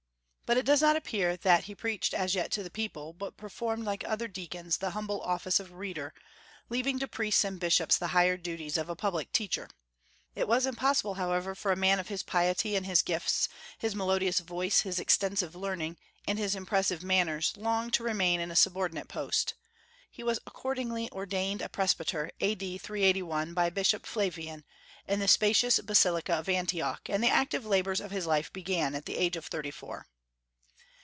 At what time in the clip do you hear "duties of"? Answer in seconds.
8.35-8.89